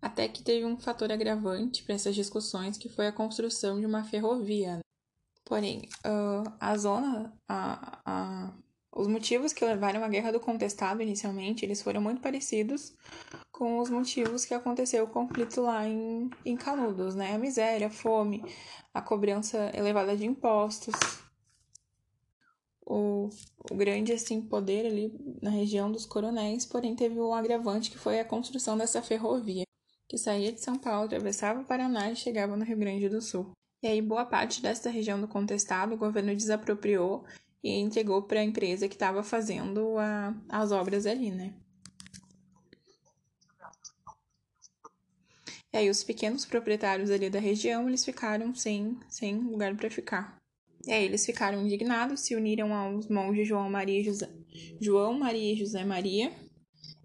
Até 0.00 0.28
que 0.28 0.42
teve 0.42 0.64
um 0.64 0.78
fator 0.78 1.10
agravante 1.10 1.82
para 1.82 1.94
essas 1.94 2.14
discussões, 2.14 2.78
que 2.78 2.88
foi 2.88 3.08
a 3.08 3.12
construção 3.12 3.78
de 3.78 3.84
uma 3.84 4.04
ferrovia. 4.04 4.78
Porém, 5.44 5.88
uh, 6.06 6.50
a 6.58 6.76
zona, 6.76 7.32
a, 7.48 8.00
a, 8.04 8.54
os 8.94 9.06
motivos 9.06 9.52
que 9.52 9.64
levaram 9.64 10.02
à 10.02 10.08
Guerra 10.08 10.32
do 10.32 10.40
Contestado 10.40 11.02
inicialmente, 11.02 11.64
eles 11.64 11.82
foram 11.82 12.00
muito 12.00 12.20
parecidos 12.20 12.94
com 13.56 13.78
os 13.78 13.88
motivos 13.88 14.44
que 14.44 14.52
aconteceu 14.52 15.04
o 15.04 15.08
conflito 15.08 15.62
lá 15.62 15.88
em, 15.88 16.30
em 16.44 16.56
Canudos, 16.56 17.14
né? 17.14 17.34
A 17.34 17.38
miséria, 17.38 17.86
a 17.86 17.90
fome, 17.90 18.44
a 18.92 19.00
cobrança 19.00 19.70
elevada 19.74 20.14
de 20.14 20.26
impostos, 20.26 20.94
o, 22.84 23.30
o 23.70 23.74
grande 23.74 24.12
assim 24.12 24.42
poder 24.42 24.86
ali 24.86 25.10
na 25.42 25.50
região 25.50 25.90
dos 25.90 26.04
coronéis, 26.04 26.66
porém 26.66 26.94
teve 26.94 27.18
um 27.18 27.32
agravante 27.32 27.90
que 27.90 27.98
foi 27.98 28.20
a 28.20 28.24
construção 28.24 28.76
dessa 28.76 29.00
ferrovia. 29.00 29.64
que 30.06 30.18
saía 30.18 30.52
de 30.52 30.60
São 30.60 30.78
Paulo, 30.78 31.06
atravessava 31.06 31.60
o 31.60 31.64
Paraná 31.64 32.12
e 32.12 32.16
chegava 32.16 32.56
no 32.56 32.64
Rio 32.64 32.76
Grande 32.76 33.08
do 33.08 33.22
Sul. 33.22 33.52
E 33.82 33.88
aí, 33.88 34.02
boa 34.02 34.26
parte 34.26 34.60
dessa 34.62 34.90
região 34.90 35.20
do 35.20 35.26
contestado, 35.26 35.94
o 35.94 35.98
governo 35.98 36.34
desapropriou 36.36 37.24
e 37.64 37.70
entregou 37.78 38.22
para 38.22 38.40
a 38.40 38.44
empresa 38.44 38.86
que 38.86 38.94
estava 38.94 39.22
fazendo 39.22 39.98
a, 39.98 40.34
as 40.48 40.72
obras 40.72 41.06
ali, 41.06 41.30
né? 41.30 41.54
E 45.76 45.78
aí, 45.78 45.90
os 45.90 46.02
pequenos 46.02 46.46
proprietários 46.46 47.10
ali 47.10 47.28
da 47.28 47.38
região, 47.38 47.86
eles 47.86 48.02
ficaram 48.02 48.54
sem, 48.54 48.98
sem 49.10 49.36
lugar 49.36 49.76
para 49.76 49.90
ficar. 49.90 50.38
E 50.86 50.90
aí, 50.90 51.04
eles 51.04 51.26
ficaram 51.26 51.60
indignados, 51.60 52.20
se 52.20 52.34
uniram 52.34 52.72
aos 52.72 53.08
monges 53.08 53.46
João 53.46 53.68
Maria 53.68 54.02
José, 54.02 54.26
João 54.80 55.18
Maria 55.18 55.52
e 55.52 55.56
José 55.56 55.84
Maria 55.84 56.32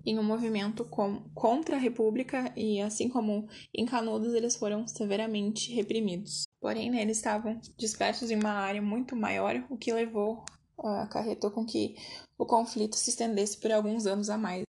em 0.06 0.18
um 0.18 0.24
movimento 0.24 0.86
com, 0.86 1.22
contra 1.36 1.76
a 1.76 1.80
República 1.80 2.54
e, 2.56 2.80
assim 2.80 3.10
como 3.10 3.46
em 3.76 3.86
Canudos, 3.86 4.34
eles 4.34 4.56
foram 4.56 4.88
severamente 4.88 5.74
reprimidos. 5.74 6.44
Porém, 6.62 6.90
né, 6.90 7.02
eles 7.02 7.18
estavam 7.18 7.60
dispersos 7.78 8.32
em 8.32 8.38
uma 8.38 8.54
área 8.54 8.82
muito 8.82 9.18
maior, 9.18 9.66
o 9.70 9.78
que 9.78 9.92
levou, 9.92 10.46
uh, 10.80 10.88
acarretou 11.02 11.52
com 11.52 11.66
que 11.66 11.96
o 12.38 12.46
conflito 12.46 12.96
se 12.96 13.10
estendesse 13.10 13.60
por 13.60 13.70
alguns 13.70 14.06
anos 14.06 14.30
a 14.30 14.38
mais. 14.38 14.64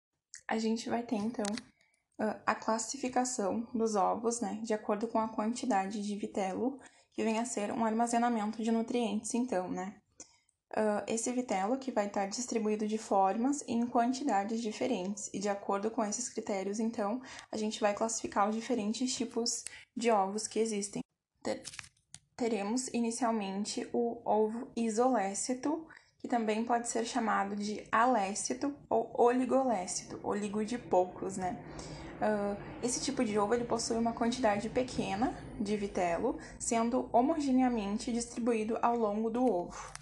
A 0.49 0.59
gente 0.59 0.91
vai 0.91 1.05
ter, 1.05 1.15
então, 1.15 1.47
a 2.47 2.55
classificação 2.55 3.67
dos 3.75 3.97
ovos, 3.97 4.41
né, 4.41 4.61
de 4.63 4.73
acordo 4.73 5.09
com 5.09 5.19
a 5.19 5.29
quantidade 5.29 6.03
de 6.03 6.17
vitelo, 6.17 6.79
que 7.13 7.25
vem 7.25 7.39
a 7.39 7.45
ser 7.45 7.73
um 7.73 7.85
armazenamento 7.85 8.63
de 8.63 8.71
nutrientes, 8.71 9.35
então, 9.35 9.71
né. 9.71 9.97
Uh, 10.75 11.05
esse 11.07 11.31
vitelo 11.33 11.77
que 11.77 11.93
vai 11.93 12.07
estar 12.07 12.27
distribuído 12.27 12.89
de 12.89 12.97
formas 12.97 13.61
e 13.69 13.73
em 13.73 13.87
quantidades 13.87 14.63
diferentes, 14.63 15.29
e 15.35 15.39
de 15.39 15.51
acordo 15.51 15.91
com 15.91 16.03
esses 16.03 16.31
critérios, 16.31 16.81
então, 16.81 17.21
a 17.51 17.59
gente 17.59 17.79
vai 17.79 17.93
classificar 17.93 18.49
os 18.49 18.55
diferentes 18.55 19.15
tipos 19.15 19.65
de 19.95 20.11
ovos 20.11 20.47
que 20.47 20.59
existem. 20.59 21.03
Ter 21.43 21.63
teremos 22.43 22.89
inicialmente 22.89 23.89
o 23.93 24.21
ovo 24.25 24.69
isolécito, 24.75 25.87
que 26.19 26.27
também 26.27 26.65
pode 26.65 26.89
ser 26.89 27.05
chamado 27.05 27.55
de 27.55 27.87
alécito 27.93 28.75
ou 28.89 29.13
oligolécito, 29.15 30.19
oligo 30.25 30.65
de 30.65 30.77
poucos, 30.77 31.37
né? 31.37 31.57
Uh, 32.23 32.57
esse 32.81 33.01
tipo 33.01 33.25
de 33.25 33.37
ovo 33.37 33.53
ele 33.53 33.65
possui 33.65 33.97
uma 33.97 34.13
quantidade 34.13 34.69
pequena 34.69 35.37
de 35.59 35.77
vitelo, 35.77 36.39
sendo 36.57 37.09
homogeneamente 37.13 38.13
distribuído 38.13 38.79
ao 38.81 38.97
longo 38.97 39.29
do 39.29 39.45
ovo. 39.45 39.93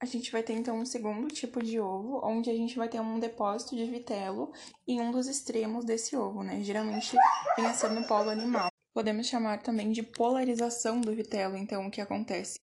A 0.00 0.06
gente 0.06 0.30
vai 0.30 0.44
ter 0.44 0.52
então 0.52 0.78
um 0.78 0.86
segundo 0.86 1.26
tipo 1.28 1.60
de 1.60 1.80
ovo, 1.80 2.20
onde 2.24 2.48
a 2.48 2.54
gente 2.54 2.76
vai 2.76 2.88
ter 2.88 3.00
um 3.00 3.18
depósito 3.18 3.74
de 3.74 3.84
vitelo 3.84 4.52
em 4.86 5.00
um 5.00 5.10
dos 5.10 5.26
extremos 5.26 5.84
desse 5.84 6.16
ovo, 6.16 6.44
né? 6.44 6.60
Geralmente 6.62 7.16
vem 7.56 7.66
a 7.66 7.74
ser 7.74 7.90
no 7.90 8.06
polo 8.06 8.30
animal. 8.30 8.70
Podemos 8.94 9.26
chamar 9.26 9.60
também 9.60 9.90
de 9.90 10.04
polarização 10.04 11.00
do 11.00 11.14
vitelo, 11.14 11.56
então, 11.56 11.86
o 11.86 11.90
que 11.90 12.00
acontece. 12.00 12.58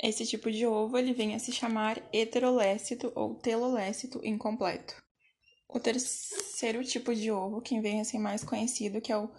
Esse 0.00 0.24
tipo 0.24 0.50
de 0.50 0.64
ovo 0.64 0.96
ele 0.96 1.12
vem 1.12 1.34
a 1.34 1.40
se 1.40 1.50
chamar 1.50 2.00
heterolécito 2.12 3.12
ou 3.16 3.34
telolécito 3.34 4.24
incompleto. 4.24 4.94
O 5.68 5.78
terceiro 5.78 6.82
tipo 6.82 7.14
de 7.14 7.30
ovo, 7.30 7.60
que 7.60 7.80
vem 7.80 8.00
a 8.00 8.04
ser 8.04 8.18
mais 8.18 8.42
conhecido, 8.42 9.00
que 9.00 9.12
é 9.12 9.18
o 9.18 9.30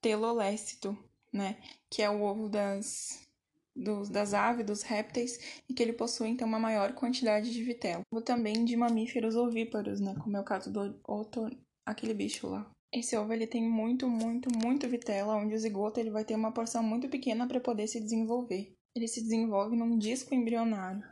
telolécito, 0.00 0.98
né? 1.32 1.56
Que 1.88 2.02
é 2.02 2.10
o 2.10 2.22
ovo 2.22 2.48
das 2.48 3.30
dos, 3.74 4.08
das 4.08 4.34
aves, 4.34 4.66
dos 4.66 4.82
répteis, 4.82 5.62
e 5.68 5.74
que 5.74 5.82
ele 5.82 5.92
possui 5.92 6.28
então 6.28 6.46
uma 6.46 6.58
maior 6.58 6.92
quantidade 6.92 7.50
de 7.50 7.62
vitelo. 7.62 8.02
Ou 8.10 8.20
também 8.20 8.64
de 8.64 8.76
mamíferos 8.76 9.36
ovíparos, 9.36 10.00
né, 10.00 10.14
como 10.22 10.36
é 10.36 10.40
o 10.40 10.44
caso 10.44 10.72
do 10.72 11.00
oto, 11.06 11.48
aquele 11.86 12.14
bicho 12.14 12.48
lá. 12.48 12.70
Esse 12.92 13.16
ovo 13.16 13.32
ele 13.32 13.46
tem 13.46 13.62
muito, 13.62 14.08
muito, 14.08 14.50
muito 14.52 14.88
vitelo, 14.88 15.30
onde 15.30 15.54
o 15.54 15.58
zigoto 15.58 16.00
ele 16.00 16.10
vai 16.10 16.24
ter 16.24 16.34
uma 16.34 16.52
porção 16.52 16.82
muito 16.82 17.08
pequena 17.08 17.46
para 17.46 17.60
poder 17.60 17.86
se 17.86 18.00
desenvolver. 18.00 18.74
Ele 18.94 19.06
se 19.06 19.22
desenvolve 19.22 19.76
num 19.76 19.96
disco 19.96 20.34
embrionário. 20.34 21.04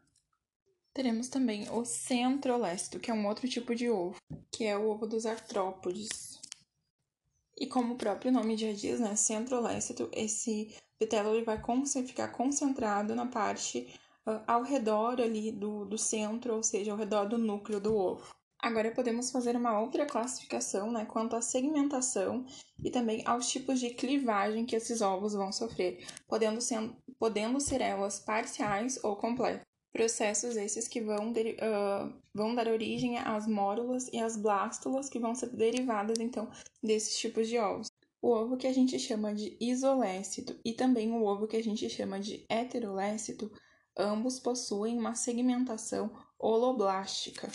Teremos 0.98 1.28
também 1.28 1.70
o 1.70 1.84
centrolécito, 1.84 2.98
que 2.98 3.08
é 3.08 3.14
um 3.14 3.28
outro 3.28 3.48
tipo 3.48 3.72
de 3.72 3.88
ovo, 3.88 4.16
que 4.50 4.64
é 4.64 4.76
o 4.76 4.90
ovo 4.90 5.06
dos 5.06 5.26
artrópodes. 5.26 6.40
E 7.56 7.68
como 7.68 7.94
o 7.94 7.96
próprio 7.96 8.32
nome 8.32 8.56
já 8.56 8.72
diz, 8.72 8.98
né, 8.98 9.14
centrolécito, 9.14 10.10
esse 10.12 10.74
vitelo 11.00 11.36
ele 11.36 11.44
vai 11.44 11.62
ficar 12.04 12.32
concentrado 12.32 13.14
na 13.14 13.26
parte 13.26 13.94
uh, 14.26 14.42
ao 14.44 14.64
redor 14.64 15.20
ali 15.20 15.52
do, 15.52 15.84
do 15.84 15.96
centro, 15.96 16.56
ou 16.56 16.64
seja, 16.64 16.90
ao 16.90 16.98
redor 16.98 17.28
do 17.28 17.38
núcleo 17.38 17.78
do 17.78 17.94
ovo. 17.94 18.34
Agora 18.60 18.90
podemos 18.90 19.30
fazer 19.30 19.54
uma 19.54 19.78
outra 19.78 20.04
classificação 20.04 20.90
né, 20.90 21.04
quanto 21.04 21.36
à 21.36 21.40
segmentação 21.40 22.44
e 22.82 22.90
também 22.90 23.22
aos 23.24 23.48
tipos 23.48 23.78
de 23.78 23.90
clivagem 23.90 24.66
que 24.66 24.74
esses 24.74 25.00
ovos 25.00 25.32
vão 25.32 25.52
sofrer, 25.52 26.04
podendo 26.26 26.60
ser, 26.60 26.90
podendo 27.20 27.60
ser 27.60 27.80
elas 27.82 28.18
parciais 28.18 28.98
ou 29.04 29.14
completas. 29.14 29.68
Processos 29.92 30.56
esses 30.56 30.86
que 30.86 31.00
vão, 31.00 31.30
uh, 31.30 32.12
vão 32.34 32.54
dar 32.54 32.68
origem 32.68 33.18
às 33.18 33.46
mórulas 33.46 34.08
e 34.12 34.18
às 34.18 34.36
blástulas, 34.36 35.08
que 35.08 35.18
vão 35.18 35.34
ser 35.34 35.48
derivadas 35.48 36.18
então 36.20 36.50
desses 36.82 37.18
tipos 37.18 37.48
de 37.48 37.58
ovos. 37.58 37.88
O 38.20 38.30
ovo 38.30 38.56
que 38.56 38.66
a 38.66 38.72
gente 38.72 38.98
chama 38.98 39.32
de 39.32 39.56
isolécito 39.60 40.58
e 40.64 40.72
também 40.72 41.12
o 41.12 41.24
ovo 41.24 41.46
que 41.46 41.56
a 41.56 41.62
gente 41.62 41.88
chama 41.88 42.18
de 42.18 42.44
heterolécito, 42.48 43.50
ambos 43.96 44.40
possuem 44.40 44.98
uma 44.98 45.14
segmentação 45.14 46.10
holoblástica. 46.38 47.50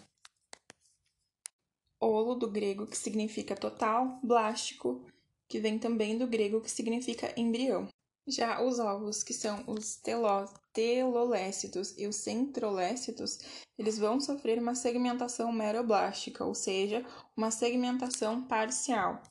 Holo 1.99 2.35
do 2.35 2.49
grego 2.49 2.85
que 2.85 2.97
significa 2.97 3.55
total, 3.55 4.19
blástico, 4.23 5.05
que 5.47 5.59
vem 5.59 5.79
também 5.79 6.17
do 6.17 6.27
grego 6.27 6.59
que 6.59 6.71
significa 6.71 7.33
embrião. 7.39 7.87
Já 8.25 8.61
os 8.61 8.79
ovos, 8.79 9.21
que 9.21 9.33
são 9.33 9.63
os 9.67 9.95
telo, 9.97 10.45
telolécitos 10.71 11.93
e 11.97 12.07
os 12.07 12.15
centrolécitos, 12.15 13.39
eles 13.77 13.99
vão 13.99 14.19
sofrer 14.19 14.59
uma 14.59 14.75
segmentação 14.75 15.51
meroblástica, 15.51 16.45
ou 16.45 16.55
seja, 16.55 17.05
uma 17.35 17.51
segmentação 17.51 18.41
parcial. 18.43 19.21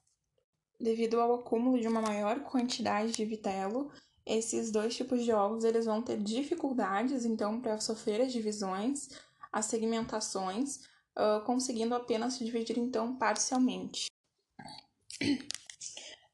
Devido 0.78 1.20
ao 1.20 1.34
acúmulo 1.34 1.80
de 1.80 1.88
uma 1.88 2.02
maior 2.02 2.40
quantidade 2.40 3.12
de 3.12 3.25
vitelo, 3.25 3.90
esses 4.26 4.70
dois 4.70 4.94
tipos 4.94 5.25
de 5.25 5.32
ovos 5.32 5.64
eles 5.64 5.87
vão 5.87 6.02
ter 6.02 6.18
dificuldades, 6.18 7.25
então, 7.25 7.61
para 7.61 7.80
sofrer 7.80 8.20
as 8.20 8.32
divisões, 8.32 9.08
as 9.52 9.66
segmentações, 9.66 10.80
uh, 11.16 11.44
conseguindo 11.44 11.94
apenas 11.94 12.34
se 12.34 12.44
dividir, 12.44 12.78
então, 12.78 13.16
parcialmente. 13.16 14.06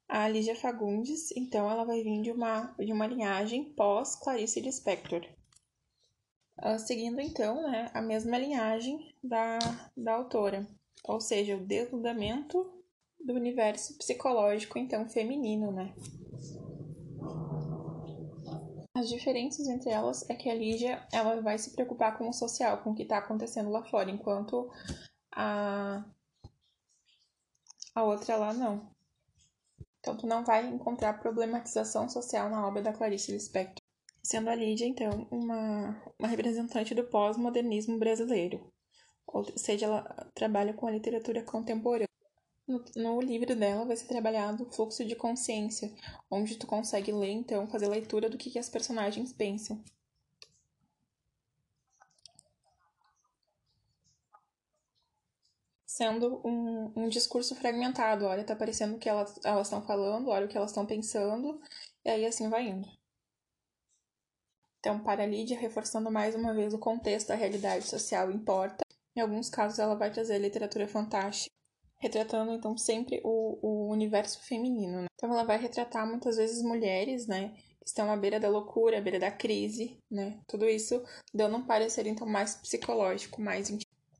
A 0.09 0.27
Lígia 0.27 0.57
Fagundes, 0.57 1.31
então, 1.37 1.71
ela 1.71 1.85
vai 1.85 2.03
vir 2.03 2.23
de 2.23 2.33
uma, 2.33 2.75
de 2.79 2.91
uma 2.91 3.07
linhagem 3.07 3.65
pós-Clarice 3.75 4.59
Lispector. 4.59 5.23
Uh, 6.59 6.79
seguindo, 6.79 7.21
então, 7.21 7.63
né, 7.71 7.91
a 7.93 8.01
mesma 8.01 8.39
linhagem 8.39 9.15
da, 9.23 9.59
da 9.95 10.15
autora, 10.15 10.67
ou 11.05 11.21
seja, 11.21 11.57
o 11.57 11.65
desnudamento 11.65 12.73
do 13.21 13.35
universo 13.35 13.99
psicológico, 13.99 14.79
então, 14.79 15.07
feminino, 15.09 15.71
né? 15.71 15.95
As 18.95 19.09
diferenças 19.09 19.69
entre 19.69 19.91
elas 19.91 20.29
é 20.29 20.35
que 20.35 20.49
a 20.49 20.55
Lígia 20.55 21.07
ela 21.13 21.41
vai 21.41 21.59
se 21.59 21.71
preocupar 21.71 22.17
com 22.17 22.29
o 22.29 22.33
social, 22.33 22.79
com 22.79 22.91
o 22.91 22.95
que 22.95 23.03
está 23.03 23.19
acontecendo 23.19 23.71
lá 23.71 23.85
fora, 23.85 24.11
enquanto 24.11 24.71
a, 25.31 26.03
a 27.95 28.03
outra 28.03 28.37
lá 28.37 28.53
não. 28.53 28.98
Então, 30.01 30.17
tu 30.17 30.27
não 30.27 30.45
vai 30.45 30.67
encontrar 30.67 31.21
problematização 31.21 32.09
social 32.09 32.49
na 32.49 32.67
obra 32.67 32.83
da 32.83 32.93
Clarice 32.93 33.33
Lispector. 33.33 33.83
Sendo 34.23 34.51
a 34.51 34.55
Lídia, 34.55 34.87
então, 34.87 35.27
uma, 35.31 36.03
uma 36.19 36.29
representante 36.29 36.95
do 36.95 37.05
pós-modernismo 37.05 37.99
brasileiro. 37.99 38.73
Ou 39.27 39.45
seja, 39.57 39.87
ela 39.87 40.03
trabalha 40.35 40.73
com 40.73 40.87
a 40.87 40.91
literatura 40.91 41.43
contemporânea. 41.43 42.09
No, 42.67 42.85
no, 42.97 43.21
livro 43.21 43.57
dela 43.57 43.87
vai 43.87 43.97
ser 43.97 44.07
trabalhado 44.07 44.65
o 44.65 44.71
fluxo 44.71 45.05
de 45.05 45.17
consciência, 45.17 45.91
onde 46.31 46.57
tu 46.57 46.67
consegue 46.67 47.11
ler, 47.13 47.31
então, 47.31 47.67
fazer 47.69 47.89
leitura 47.89 48.29
do 48.29 48.37
que, 48.37 48.51
que 48.51 48.59
as 48.59 48.69
personagens 48.69 49.33
pensam. 49.33 49.83
Sendo 55.99 56.41
um, 56.47 56.93
um 56.95 57.09
discurso 57.09 57.57
fragmentado, 57.57 58.25
olha, 58.25 58.45
tá 58.45 58.55
parecendo 58.55 58.95
o 58.95 58.99
que 59.01 59.09
elas 59.09 59.37
estão 59.63 59.83
falando, 59.83 60.29
olha 60.29 60.47
o 60.47 60.49
que 60.49 60.57
elas 60.57 60.71
estão 60.71 60.87
pensando, 60.87 61.61
e 62.05 62.09
aí 62.09 62.25
assim 62.25 62.49
vai 62.49 62.69
indo. 62.69 62.89
Então, 64.79 65.03
para 65.03 65.25
a 65.25 65.27
Lídia, 65.27 65.59
reforçando 65.59 66.09
mais 66.09 66.37
uma 66.37 66.55
vez 66.55 66.73
o 66.73 66.79
contexto 66.79 67.27
da 67.27 67.35
realidade 67.35 67.85
social 67.85 68.31
importa. 68.31 68.85
Em 69.17 69.21
alguns 69.21 69.51
casos, 69.51 69.81
ela 69.81 69.97
vai 69.97 70.09
trazer 70.09 70.39
literatura 70.39 70.87
fantástica 70.87 71.53
retratando 71.97 72.53
então 72.53 72.77
sempre 72.77 73.21
o, 73.25 73.59
o 73.61 73.93
universo 73.93 74.41
feminino. 74.43 75.03
Né? 75.03 75.07
Então 75.17 75.33
ela 75.33 75.43
vai 75.43 75.59
retratar 75.59 76.07
muitas 76.07 76.37
vezes 76.37 76.63
mulheres, 76.63 77.27
né, 77.27 77.49
que 77.81 77.89
estão 77.89 78.09
à 78.09 78.17
beira 78.17 78.39
da 78.39 78.49
loucura, 78.49 78.99
à 78.99 79.01
beira 79.01 79.19
da 79.19 79.33
crise, 79.33 79.99
né? 80.09 80.41
Tudo 80.47 80.69
isso 80.69 81.03
dando 81.35 81.57
um 81.57 81.67
parecer 81.67 82.07
então 82.07 82.25
mais 82.25 82.55
psicológico, 82.55 83.43
mais 83.43 83.69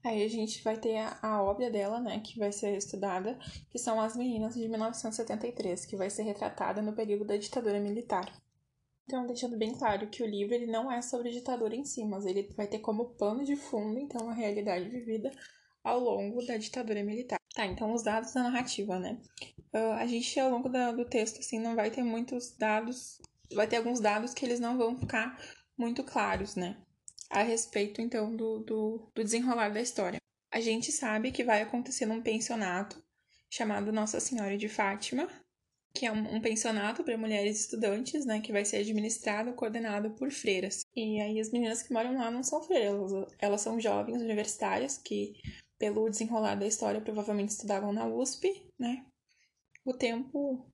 Aí 0.05 0.23
a 0.23 0.29
gente 0.29 0.63
vai 0.63 0.77
ter 0.77 0.97
a, 0.99 1.19
a 1.23 1.43
obra 1.43 1.71
dela, 1.71 2.01
né, 2.01 2.21
que 2.21 2.39
vai 2.39 2.53
ser 2.53 2.77
estudada, 2.77 3.39
que 3.71 3.79
são 3.79 4.01
As 4.01 4.17
Meninas 4.17 4.55
de 4.55 4.69
1973, 4.69 5.85
que 5.87 5.97
vai 5.97 6.09
ser 6.09 6.23
retratada 6.23 6.81
no 6.81 6.93
período 6.93 7.25
da 7.25 7.37
ditadura 7.37 7.81
militar. 7.81 8.33
Então, 9.05 9.27
deixando 9.27 9.57
bem 9.57 9.73
claro 9.73 10.07
que 10.09 10.23
o 10.23 10.27
livro 10.27 10.55
ele 10.55 10.67
não 10.67 10.93
é 10.93 11.01
sobre 11.01 11.31
ditadura 11.31 11.75
em 11.75 11.85
si, 11.85 12.05
mas 12.05 12.27
ele 12.27 12.49
vai 12.57 12.67
ter 12.67 12.79
como 12.79 13.15
pano 13.17 13.43
de 13.43 13.57
fundo, 13.57 13.99
então, 13.99 14.29
a 14.29 14.35
realidade 14.35 14.89
vivida 14.89 15.31
ao 15.83 15.99
longo 15.99 16.45
da 16.45 16.57
ditadura 16.57 17.03
militar. 17.03 17.39
Tá, 17.55 17.67
então 17.67 17.93
os 17.93 18.03
dados 18.03 18.33
da 18.33 18.43
narrativa, 18.43 18.99
né? 18.99 19.19
Uh, 19.75 19.95
a 19.95 20.07
gente, 20.07 20.39
ao 20.39 20.51
longo 20.51 20.69
da, 20.69 20.93
do 20.93 21.05
texto, 21.05 21.41
assim, 21.41 21.59
não 21.59 21.75
vai 21.75 21.91
ter 21.91 22.03
muitos 22.03 22.55
dados, 22.57 23.21
vai 23.53 23.67
ter 23.67 23.77
alguns 23.79 23.99
dados 23.99 24.33
que 24.33 24.45
eles 24.45 24.61
não 24.61 24.79
vão 24.79 24.97
ficar 24.97 25.37
muito 25.77 26.05
claros, 26.05 26.55
né? 26.55 26.77
A 27.31 27.43
respeito, 27.43 28.01
então, 28.01 28.35
do, 28.35 28.61
do, 28.61 29.11
do 29.15 29.25
desenrolar 29.25 29.69
da 29.71 29.81
história. 29.81 30.19
A 30.51 30.61
gente 30.61 30.91
sabe 30.91 31.31
que 31.31 31.45
vai 31.45 31.63
acontecer 31.63 32.07
num 32.07 32.23
pensionato 32.23 33.03
chamado 33.51 33.93
Nossa 33.93 34.19
Senhora 34.19 34.57
de 34.57 34.69
Fátima, 34.69 35.29
que 35.95 36.07
é 36.07 36.13
um, 36.13 36.41
pensionato 36.41 37.03
para 37.03 37.19
mulheres 37.19 37.61
estudantes, 37.61 38.25
né, 38.25 38.41
que 38.41 38.53
vai 38.53 38.65
ser 38.65 38.79
administrado, 38.79 39.53
coordenado 39.55 40.11
por 40.11 40.31
freiras. 40.31 40.83
E 40.95 41.21
aí 41.21 41.41
as 41.41 41.51
meninas 41.51 41.83
que 41.83 41.93
moram 41.93 42.17
lá 42.17 42.31
não 42.31 42.43
são 42.43 42.63
freiras, 42.63 43.11
elas 43.39 43.61
são 43.61 43.81
jovens 43.81 44.23
universitárias 44.23 44.99
que 44.99 45.35
pelo 45.79 46.11
desenrolar 46.11 46.57
da 46.57 46.67
história, 46.67 47.01
provavelmente 47.01 47.51
estudavam 47.51 47.93
na 47.93 48.07
USP, 48.07 48.67
né? 48.79 49.07
O 49.85 49.95
tempo 49.95 50.67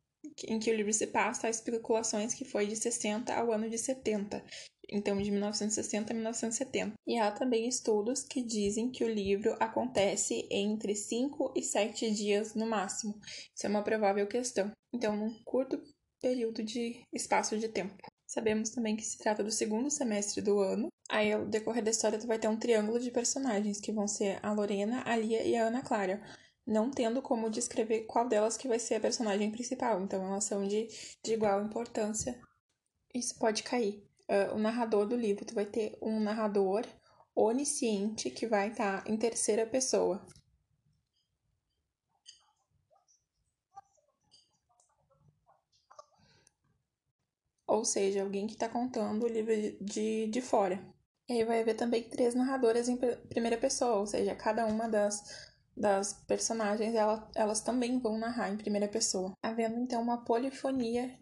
em 0.48 0.58
que 0.58 0.70
o 0.70 0.74
livro 0.74 0.92
se 0.92 1.06
passa, 1.06 1.46
há 1.46 1.50
especulações 1.50 2.32
que 2.32 2.44
foi 2.44 2.66
de 2.66 2.74
60 2.74 3.32
ao 3.34 3.52
ano 3.52 3.68
de 3.68 3.76
70, 3.76 4.42
então 4.90 5.20
de 5.20 5.30
1960 5.30 6.12
a 6.12 6.14
1970. 6.14 6.94
E 7.06 7.18
há 7.18 7.30
também 7.30 7.68
estudos 7.68 8.24
que 8.24 8.42
dizem 8.42 8.90
que 8.90 9.04
o 9.04 9.08
livro 9.08 9.56
acontece 9.60 10.46
entre 10.50 10.94
5 10.94 11.52
e 11.56 11.62
7 11.62 12.10
dias 12.10 12.54
no 12.54 12.66
máximo. 12.66 13.18
Isso 13.54 13.66
é 13.66 13.68
uma 13.68 13.82
provável 13.82 14.26
questão. 14.26 14.70
Então, 14.92 15.16
num 15.16 15.34
curto 15.44 15.80
período 16.20 16.62
de 16.62 17.04
espaço 17.12 17.58
de 17.58 17.68
tempo. 17.68 17.96
Sabemos 18.26 18.70
também 18.70 18.96
que 18.96 19.04
se 19.04 19.18
trata 19.18 19.44
do 19.44 19.50
segundo 19.50 19.90
semestre 19.90 20.40
do 20.40 20.58
ano. 20.58 20.88
Aí, 21.10 21.32
ao 21.32 21.44
decorrer 21.44 21.84
da 21.84 21.90
história, 21.90 22.18
tu 22.18 22.26
vai 22.26 22.38
ter 22.38 22.48
um 22.48 22.58
triângulo 22.58 22.98
de 22.98 23.10
personagens, 23.10 23.80
que 23.80 23.92
vão 23.92 24.08
ser 24.08 24.38
a 24.42 24.52
Lorena, 24.52 25.02
a 25.06 25.14
Lia 25.16 25.42
e 25.44 25.54
a 25.54 25.66
Ana 25.66 25.82
Clara. 25.82 26.22
Não 26.66 26.90
tendo 26.90 27.20
como 27.20 27.50
descrever 27.50 28.06
qual 28.06 28.26
delas 28.26 28.56
que 28.56 28.66
vai 28.66 28.78
ser 28.78 28.94
a 28.94 29.00
personagem 29.00 29.50
principal. 29.50 30.02
Então, 30.02 30.24
elas 30.24 30.44
são 30.44 30.66
de, 30.66 30.88
de 31.22 31.34
igual 31.34 31.62
importância. 31.62 32.40
Isso 33.14 33.38
pode 33.38 33.62
cair. 33.62 34.02
Uh, 34.28 34.54
o 34.54 34.58
narrador 34.58 35.06
do 35.06 35.16
livro, 35.16 35.44
tu 35.44 35.54
vai 35.54 35.66
ter 35.66 35.98
um 36.00 36.18
narrador 36.20 36.84
onisciente 37.34 38.30
que 38.30 38.46
vai 38.46 38.68
estar 38.68 39.02
tá 39.02 39.10
em 39.10 39.16
terceira 39.16 39.66
pessoa. 39.66 40.24
ou 47.74 47.84
seja, 47.84 48.22
alguém 48.22 48.46
que 48.46 48.54
está 48.54 48.68
contando 48.68 49.24
o 49.24 49.28
livro 49.28 49.52
de, 49.80 50.28
de 50.28 50.40
fora. 50.40 50.80
E 51.28 51.32
aí 51.34 51.44
vai 51.44 51.60
haver 51.60 51.74
também 51.74 52.02
três 52.02 52.34
narradoras 52.34 52.88
em 52.88 52.96
primeira 53.28 53.58
pessoa, 53.58 53.96
ou 53.96 54.06
seja, 54.06 54.34
cada 54.34 54.66
uma 54.66 54.88
das, 54.88 55.52
das 55.76 56.12
personagens 56.26 56.94
ela, 56.94 57.28
elas 57.34 57.60
também 57.62 57.98
vão 57.98 58.18
narrar 58.18 58.50
em 58.50 58.56
primeira 58.56 58.88
pessoa, 58.88 59.32
havendo 59.42 59.78
então 59.78 60.02
uma 60.02 60.24
polifonia 60.24 61.16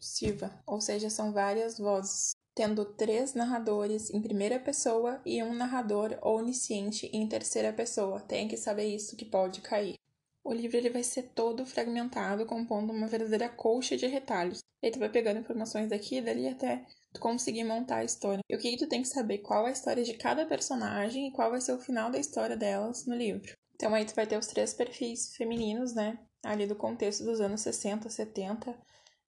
discursiva, 0.00 0.50
ou 0.66 0.80
seja, 0.80 1.10
são 1.10 1.32
várias 1.32 1.78
vozes, 1.78 2.34
tendo 2.54 2.84
três 2.84 3.34
narradores 3.34 4.10
em 4.10 4.20
primeira 4.20 4.58
pessoa 4.58 5.20
e 5.24 5.42
um 5.42 5.54
narrador 5.54 6.18
onisciente 6.22 7.06
em 7.12 7.28
terceira 7.28 7.72
pessoa. 7.72 8.20
Tem 8.20 8.48
que 8.48 8.56
saber 8.56 8.86
isso 8.86 9.16
que 9.16 9.24
pode 9.24 9.60
cair. 9.60 9.94
O 10.42 10.52
livro 10.52 10.78
ele 10.78 10.90
vai 10.90 11.02
ser 11.02 11.24
todo 11.34 11.66
fragmentado, 11.66 12.46
compondo 12.46 12.92
uma 12.92 13.06
verdadeira 13.06 13.48
colcha 13.48 13.96
de 13.96 14.06
retalhos. 14.06 14.60
E 14.82 14.90
tu 14.90 14.98
vai 14.98 15.10
pegando 15.10 15.40
informações 15.40 15.88
daqui 15.90 16.16
e 16.16 16.22
dali 16.22 16.48
até 16.48 16.86
tu 17.12 17.20
conseguir 17.20 17.64
montar 17.64 17.96
a 17.96 18.04
história. 18.04 18.40
E 18.48 18.56
o 18.56 18.58
que, 18.58 18.70
que 18.70 18.78
tu 18.78 18.88
tem 18.88 19.02
que 19.02 19.08
saber? 19.08 19.38
Qual 19.38 19.66
é 19.66 19.68
a 19.68 19.72
história 19.72 20.02
de 20.02 20.14
cada 20.14 20.46
personagem 20.46 21.28
e 21.28 21.32
qual 21.32 21.50
vai 21.50 21.60
ser 21.60 21.72
o 21.72 21.80
final 21.80 22.10
da 22.10 22.18
história 22.18 22.56
delas 22.56 23.04
no 23.04 23.14
livro. 23.14 23.54
Então 23.74 23.94
aí 23.94 24.04
tu 24.06 24.14
vai 24.14 24.26
ter 24.26 24.38
os 24.38 24.46
três 24.46 24.72
perfis 24.72 25.36
femininos, 25.36 25.94
né? 25.94 26.18
Ali 26.42 26.66
do 26.66 26.74
contexto 26.74 27.22
dos 27.22 27.40
anos 27.40 27.60
60, 27.60 28.08
70 28.08 28.74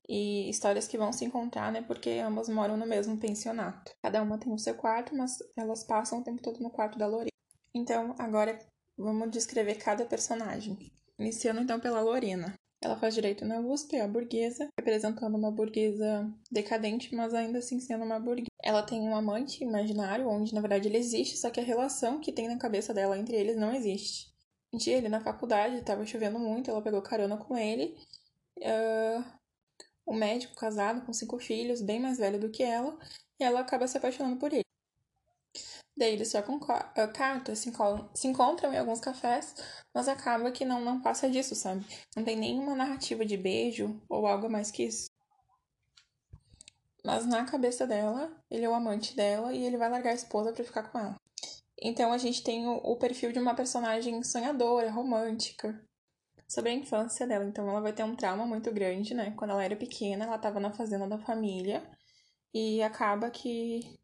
e 0.09 0.49
histórias 0.51 0.88
que 0.88 0.99
vão 0.99 1.12
se 1.12 1.25
encontrar, 1.25 1.73
né? 1.73 1.83
Porque 1.83 2.11
ambas 2.11 2.49
moram 2.49 2.77
no 2.77 2.87
mesmo 2.87 3.17
pensionato. 3.17 3.93
Cada 4.03 4.23
uma 4.23 4.38
tem 4.38 4.53
o 4.53 4.59
seu 4.59 4.75
quarto, 4.75 5.15
mas 5.15 5.38
elas 5.57 5.85
passam 5.85 6.21
o 6.21 6.25
tempo 6.25 6.43
todo 6.43 6.61
no 6.61 6.71
quarto 6.71 6.99
da 6.99 7.07
Lorena. 7.07 7.31
Então, 7.75 8.15
agora 8.19 8.59
vamos 8.97 9.31
descrever 9.31 9.77
cada 9.77 10.05
personagem. 10.05 10.77
Iniciando 11.19 11.61
então 11.61 11.79
pela 11.81 12.01
Lorena. 12.01 12.55
Ela 12.83 12.97
faz 12.97 13.15
direito 13.15 13.45
na 13.45 13.61
USP, 13.61 13.95
é 13.95 14.01
a 14.01 14.09
burguesa, 14.09 14.69
representando 14.77 15.37
uma 15.37 15.53
burguesa 15.53 16.29
decadente, 16.51 17.15
mas 17.15 17.33
ainda 17.33 17.61
assim 17.61 17.79
sendo 17.79 18.05
uma 18.05 18.19
burguesa. 18.19 18.49
Ela 18.61 18.83
tem 18.83 19.01
um 19.01 19.15
amante 19.15 19.62
imaginário, 19.62 20.29
onde 20.29 20.53
na 20.53 20.61
verdade 20.61 20.88
ele 20.88 20.99
existe, 20.99 21.37
só 21.37 21.49
que 21.49 21.61
a 21.61 21.65
relação 21.65 22.19
que 22.19 22.33
tem 22.33 22.49
na 22.49 22.59
cabeça 22.59 22.93
dela 22.93 23.17
entre 23.17 23.37
eles 23.37 23.57
não 23.57 23.73
existe. 23.73 24.33
Um 24.73 24.79
dia 24.79 24.97
ele 24.97 25.09
na 25.09 25.21
faculdade, 25.21 25.77
estava 25.77 26.05
chovendo 26.05 26.41
muito, 26.41 26.71
ela 26.71 26.83
pegou 26.83 27.01
carona 27.01 27.37
com 27.37 27.57
ele. 27.57 27.97
Uh, 28.59 29.25
um 30.07 30.15
médico 30.15 30.55
casado 30.55 31.05
com 31.05 31.12
cinco 31.12 31.38
filhos, 31.38 31.81
bem 31.81 32.01
mais 32.01 32.19
velho 32.19 32.41
do 32.41 32.51
que 32.51 32.62
ela, 32.62 32.99
e 33.38 33.45
ela 33.45 33.61
acaba 33.61 33.87
se 33.87 33.97
apaixonando 33.97 34.37
por 34.37 34.53
ele. 34.53 34.65
Daí 35.97 36.15
eles 36.15 36.31
trocam 36.31 36.59
ah, 36.69 37.09
cartas, 37.09 37.59
se, 37.59 37.71
se 38.15 38.29
encontram 38.29 38.73
em 38.73 38.79
alguns 38.79 39.01
cafés, 39.01 39.55
mas 39.95 40.09
acaba 40.09 40.51
que 40.51 40.65
não, 40.65 40.81
não 40.81 41.03
passa 41.03 41.29
disso, 41.29 41.55
sabe? 41.55 41.85
Não 42.17 42.25
tem 42.25 42.37
nenhuma 42.37 42.75
narrativa 42.75 43.25
de 43.25 43.37
beijo 43.37 44.01
ou 44.09 44.27
algo 44.27 44.49
mais 44.51 44.71
que 44.71 44.85
isso. 44.85 45.11
Mas 47.05 47.27
na 47.27 47.45
cabeça 47.45 47.87
dela, 47.87 48.33
ele 48.51 48.65
é 48.65 48.69
o 48.69 48.75
amante 48.75 49.15
dela 49.15 49.53
e 49.53 49.65
ele 49.65 49.77
vai 49.77 49.91
largar 49.91 50.11
a 50.11 50.15
esposa 50.15 50.53
para 50.53 50.65
ficar 50.65 50.85
com 50.85 50.99
ela. 50.99 51.17
Então 51.81 52.12
a 52.12 52.19
gente 52.19 52.43
tem 52.43 52.67
o, 52.67 52.77
o 52.77 52.97
perfil 52.97 53.33
de 53.33 53.41
uma 53.41 53.55
personagem 53.55 54.23
sonhadora, 54.23 54.91
romântica, 54.91 55.85
sobre 56.48 56.70
a 56.70 56.74
infância 56.74 57.26
dela. 57.26 57.44
Então 57.44 57.68
ela 57.68 57.81
vai 57.81 57.92
ter 57.92 58.05
um 58.05 58.14
trauma 58.14 58.46
muito 58.46 58.72
grande, 58.72 59.14
né? 59.14 59.33
Quando 59.37 59.52
ela 59.52 59.64
era 59.64 59.76
pequena, 59.76 60.24
ela 60.24 60.37
estava 60.37 60.61
na 60.61 60.72
fazenda 60.72 61.07
da 61.09 61.18
família 61.18 61.83
e 62.55 62.83
acaba 62.83 63.31
que 63.31 63.98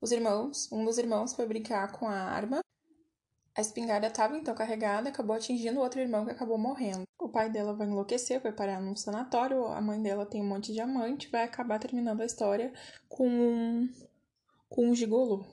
os 0.00 0.12
irmãos, 0.12 0.70
um 0.70 0.84
dos 0.84 0.98
irmãos 0.98 1.34
foi 1.34 1.46
brincar 1.46 1.90
com 1.92 2.06
a 2.06 2.14
arma. 2.14 2.60
A 3.56 3.60
espingarda 3.60 4.06
estava 4.06 4.36
então 4.36 4.54
carregada, 4.54 5.08
acabou 5.08 5.34
atingindo 5.34 5.80
o 5.80 5.82
outro 5.82 6.00
irmão 6.00 6.24
que 6.24 6.30
acabou 6.30 6.56
morrendo. 6.56 7.02
O 7.18 7.28
pai 7.28 7.50
dela 7.50 7.74
vai 7.74 7.88
enlouquecer, 7.88 8.40
vai 8.40 8.52
parar 8.52 8.80
num 8.80 8.94
sanatório, 8.94 9.66
a 9.66 9.80
mãe 9.80 10.00
dela 10.00 10.24
tem 10.24 10.40
um 10.40 10.46
monte 10.46 10.68
de 10.68 10.74
diamante, 10.74 11.28
vai 11.28 11.42
acabar 11.42 11.80
terminando 11.80 12.20
a 12.20 12.26
história 12.26 12.72
com 13.08 13.28
um, 13.28 13.92
com 14.68 14.88
um 14.88 14.94
gigolo. 14.94 15.44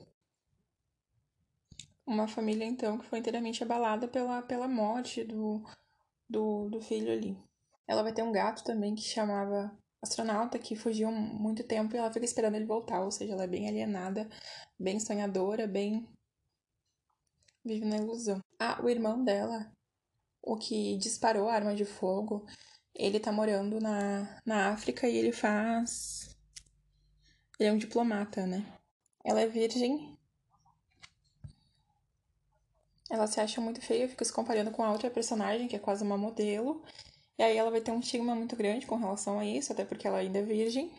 Uma 2.06 2.28
família 2.28 2.64
então 2.64 2.98
que 2.98 3.06
foi 3.06 3.18
inteiramente 3.18 3.64
abalada 3.64 4.06
pela, 4.06 4.40
pela 4.42 4.68
morte 4.68 5.24
do, 5.24 5.64
do, 6.28 6.68
do 6.68 6.80
filho 6.80 7.12
ali. 7.12 7.36
Ela 7.86 8.02
vai 8.02 8.12
ter 8.12 8.22
um 8.22 8.32
gato 8.32 8.64
também 8.64 8.94
que 8.94 9.02
chamava 9.02 9.76
astronauta 10.02 10.58
que 10.58 10.76
fugiu 10.76 11.10
muito 11.10 11.64
tempo 11.64 11.94
e 11.94 11.98
ela 11.98 12.12
fica 12.12 12.24
esperando 12.24 12.54
ele 12.54 12.66
voltar, 12.66 13.00
ou 13.02 13.10
seja, 13.10 13.32
ela 13.32 13.44
é 13.44 13.48
bem 13.48 13.68
alienada, 13.68 14.28
bem 14.78 15.00
sonhadora, 15.00 15.66
bem 15.66 16.08
vive 17.64 17.84
na 17.84 17.96
ilusão. 17.96 18.40
Ah, 18.58 18.80
o 18.82 18.88
irmão 18.88 19.24
dela, 19.24 19.70
o 20.42 20.56
que 20.56 20.96
disparou 20.98 21.48
a 21.48 21.54
arma 21.54 21.74
de 21.74 21.84
fogo, 21.84 22.46
ele 22.94 23.20
tá 23.20 23.32
morando 23.32 23.80
na, 23.80 24.40
na 24.46 24.70
África 24.70 25.08
e 25.08 25.16
ele 25.16 25.32
faz. 25.32 26.36
Ele 27.58 27.68
é 27.68 27.72
um 27.72 27.78
diplomata, 27.78 28.46
né? 28.46 28.64
Ela 29.24 29.40
é 29.40 29.46
virgem. 29.46 30.15
Ela 33.10 33.26
se 33.26 33.40
acha 33.40 33.60
muito 33.60 33.80
feia, 33.80 34.08
fica 34.08 34.24
se 34.24 34.32
comparando 34.32 34.70
com 34.70 34.82
a 34.82 34.92
outra 34.92 35.10
personagem, 35.10 35.68
que 35.68 35.76
é 35.76 35.78
quase 35.78 36.02
uma 36.04 36.16
modelo. 36.16 36.82
E 37.38 37.42
aí 37.42 37.56
ela 37.56 37.70
vai 37.70 37.80
ter 37.80 37.90
um 37.92 38.00
estigma 38.00 38.34
muito 38.34 38.56
grande 38.56 38.86
com 38.86 38.96
relação 38.96 39.38
a 39.38 39.44
isso, 39.44 39.72
até 39.72 39.84
porque 39.84 40.06
ela 40.06 40.18
ainda 40.18 40.38
é 40.38 40.42
virgem. 40.42 40.90